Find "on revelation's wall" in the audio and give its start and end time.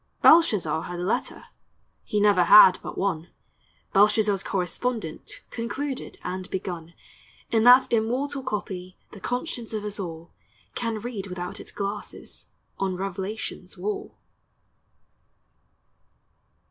12.79-14.17